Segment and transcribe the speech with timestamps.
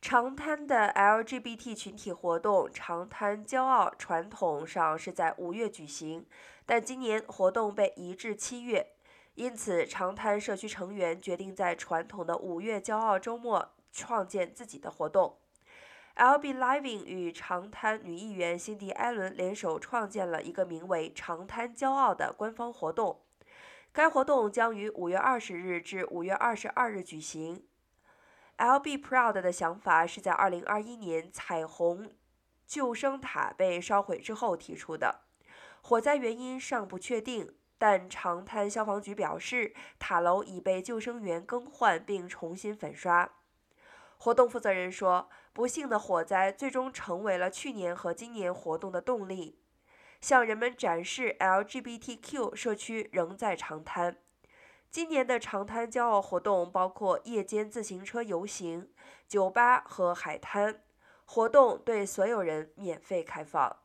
[0.00, 6.24] 长滩的 LGBT 群体活动“长滩骄傲”传统上是在五月举行，
[6.64, 8.94] 但今年活动被移至七月，
[9.34, 15.36] 因此长滩社区成员决定在传统的五月骄傲周末创建自己的活动。
[16.16, 23.20] LB Living 与长滩女议员辛迪·艾伦联手创建了一个名为“长滩骄傲”的官方活动，
[23.92, 27.62] 该活动将于五月二十日至五月二十二日举行。
[28.60, 32.12] LB Proud 的想法是在2021年彩虹
[32.66, 35.22] 救生塔被烧毁之后提出的，
[35.80, 43.32] 火灾原因尚不确定，但长滩消防局表示塔楼已被救生员更换并重新粉刷。
[44.18, 49.58] 活动负责人说：“不幸的火灾最终成为了去年和今年活动的动力，
[50.20, 54.18] 向人们展示 LGBTQ 社区仍在长滩。”
[54.90, 58.90] 今年的长滩骄傲活动包括夜间自行车游行、
[59.28, 60.82] 酒吧和海滩
[61.24, 63.76] 活动，对所有人免费开放。